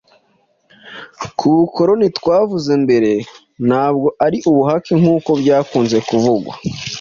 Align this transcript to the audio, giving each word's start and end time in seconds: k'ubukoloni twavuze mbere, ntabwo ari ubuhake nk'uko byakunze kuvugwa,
k'ubukoloni 1.37 2.07
twavuze 2.17 2.71
mbere, 2.83 3.11
ntabwo 3.67 4.07
ari 4.25 4.37
ubuhake 4.49 4.91
nk'uko 5.01 5.29
byakunze 5.41 5.97
kuvugwa, 6.07 6.53